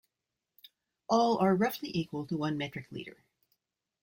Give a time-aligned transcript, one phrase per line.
[1.09, 3.17] All are roughly equal to one metric liter.